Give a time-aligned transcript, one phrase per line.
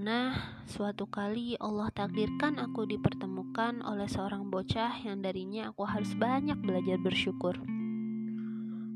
[0.00, 0.32] Karena
[0.64, 6.96] suatu kali Allah takdirkan aku dipertemukan oleh seorang bocah yang darinya aku harus banyak belajar
[6.96, 7.60] bersyukur.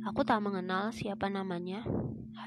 [0.08, 1.84] Aku tak mengenal siapa namanya,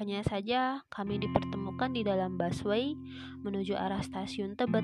[0.02, 2.98] hanya saja kami dipertemukan di dalam busway
[3.46, 4.82] menuju arah stasiun Tebet.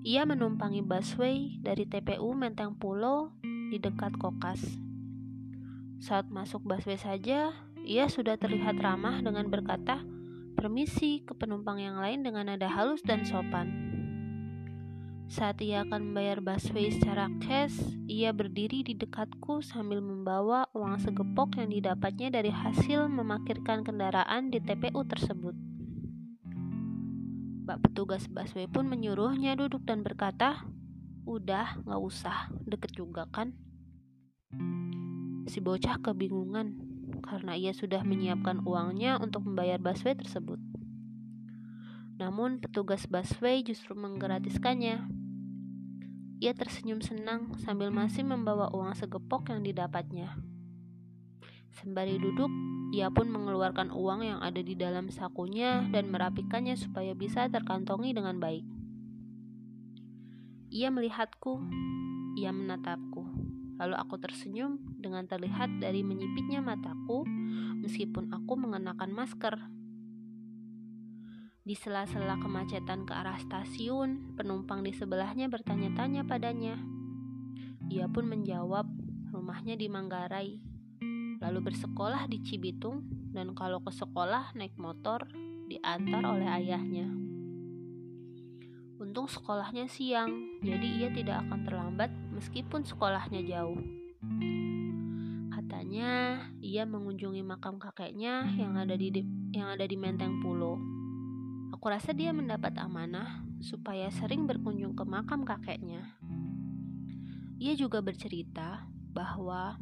[0.00, 4.80] Ia menumpangi busway dari TPU Menteng Pulo di dekat Kokas.
[6.00, 7.52] Saat masuk busway saja,
[7.84, 10.00] ia sudah terlihat ramah dengan berkata,
[10.60, 13.88] permisi ke penumpang yang lain dengan nada halus dan sopan.
[15.32, 21.56] Saat ia akan membayar busway secara cash, ia berdiri di dekatku sambil membawa uang segepok
[21.56, 25.56] yang didapatnya dari hasil memakirkan kendaraan di TPU tersebut.
[27.64, 30.68] Mbak petugas busway pun menyuruhnya duduk dan berkata,
[31.24, 33.56] Udah, gak usah, deket juga kan?
[35.48, 36.89] Si bocah kebingungan
[37.22, 40.58] karena ia sudah menyiapkan uangnya untuk membayar busway tersebut.
[42.20, 45.08] Namun petugas busway justru menggratiskannya.
[46.40, 50.36] Ia tersenyum senang sambil masih membawa uang segepok yang didapatnya.
[51.80, 52.52] Sembari duduk,
[52.92, 58.36] ia pun mengeluarkan uang yang ada di dalam sakunya dan merapikannya supaya bisa terkantongi dengan
[58.36, 58.66] baik.
[60.70, 61.56] Ia melihatku,
[62.36, 63.39] ia menatapku.
[63.80, 67.24] Lalu aku tersenyum dengan terlihat dari menyipitnya mataku
[67.80, 69.56] meskipun aku mengenakan masker.
[71.64, 76.76] Di sela-sela kemacetan ke arah stasiun, penumpang di sebelahnya bertanya-tanya padanya.
[77.88, 78.84] Ia pun menjawab,
[79.32, 80.60] rumahnya di Manggarai,
[81.40, 85.24] lalu bersekolah di Cibitung, dan kalau ke sekolah naik motor
[85.70, 87.29] diantar oleh ayahnya.
[89.00, 93.80] Untung sekolahnya siang, jadi ia tidak akan terlambat meskipun sekolahnya jauh.
[95.48, 99.08] Katanya ia mengunjungi makam kakeknya yang ada di
[99.56, 100.76] yang ada di Menteng Pulo.
[101.72, 106.04] Aku rasa dia mendapat amanah supaya sering berkunjung ke makam kakeknya.
[107.56, 108.84] Ia juga bercerita
[109.16, 109.80] bahwa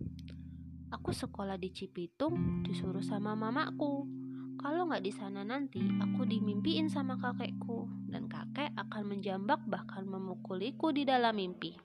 [0.94, 4.17] aku sekolah di Cipitung disuruh sama mamaku.
[4.58, 10.90] Kalau nggak di sana nanti, aku dimimpiin sama kakekku dan kakek akan menjambak bahkan memukuliku
[10.90, 11.78] di dalam mimpi.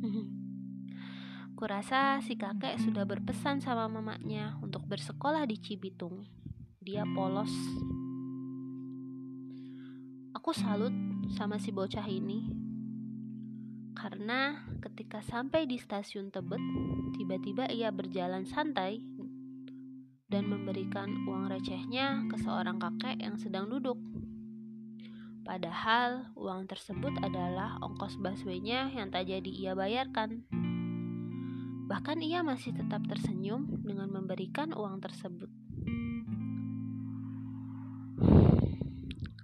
[1.58, 6.24] Kurasa si kakek sudah berpesan sama mamanya untuk bersekolah di Cibitung.
[6.80, 7.52] Dia polos.
[10.32, 10.94] Aku salut
[11.36, 12.48] sama si bocah ini.
[13.92, 16.62] Karena ketika sampai di stasiun Tebet,
[17.18, 19.17] tiba-tiba ia berjalan santai
[20.28, 23.96] dan memberikan uang recehnya ke seorang kakek yang sedang duduk.
[25.48, 30.44] Padahal uang tersebut adalah ongkos busway-nya yang tak jadi ia bayarkan.
[31.88, 35.48] Bahkan ia masih tetap tersenyum dengan memberikan uang tersebut.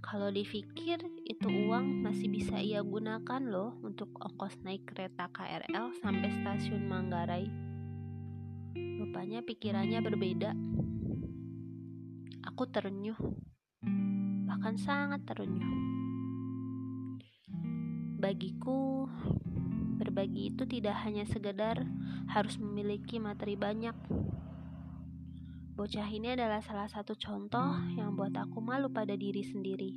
[0.05, 6.29] Kalau dipikir itu uang masih bisa ia gunakan loh untuk ongkos naik kereta KRL sampai
[6.29, 7.74] stasiun Manggarai.
[8.75, 10.51] Rupanya pikirannya berbeda.
[12.51, 13.15] Aku terenyuh,
[14.51, 15.71] bahkan sangat terenyuh.
[18.19, 19.07] Bagiku,
[19.95, 21.87] berbagi itu tidak hanya sekedar
[22.27, 23.95] harus memiliki materi banyak.
[25.75, 29.91] Bocah ini adalah salah satu contoh yang buat aku malu pada diri sendiri.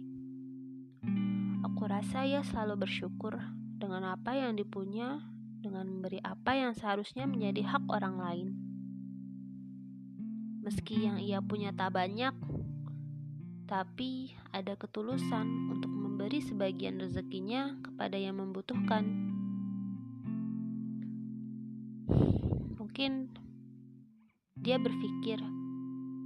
[1.65, 3.37] Aku rasa ia selalu bersyukur
[3.77, 5.21] dengan apa yang dipunya,
[5.61, 8.66] dengan memberi apa yang seharusnya menjadi hak orang lain.
[10.67, 12.35] Meski yang ia punya tak banyak,
[13.71, 19.07] tapi ada ketulusan untuk memberi sebagian rezekinya kepada yang membutuhkan.
[22.75, 23.31] Mungkin
[24.59, 25.39] dia berpikir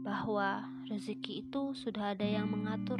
[0.02, 2.97] bahwa rezeki itu sudah ada yang mengatur.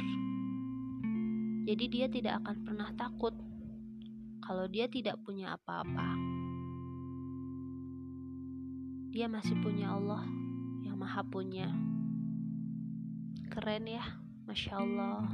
[1.66, 3.34] Jadi dia tidak akan pernah takut
[4.46, 6.06] kalau dia tidak punya apa-apa.
[9.10, 10.41] Dia masih punya Allah
[11.02, 11.66] Maha Punya.
[13.50, 14.06] Keren ya,
[14.46, 15.26] masya Allah.